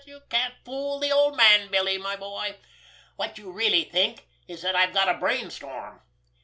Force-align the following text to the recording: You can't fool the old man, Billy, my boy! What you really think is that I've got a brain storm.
You 0.03 0.21
can't 0.31 0.55
fool 0.65 0.97
the 0.97 1.11
old 1.11 1.37
man, 1.37 1.69
Billy, 1.69 1.99
my 1.99 2.15
boy! 2.15 2.55
What 3.17 3.37
you 3.37 3.51
really 3.51 3.83
think 3.83 4.25
is 4.47 4.63
that 4.63 4.75
I've 4.75 4.95
got 4.95 5.07
a 5.15 5.19
brain 5.19 5.51
storm. 5.51 6.01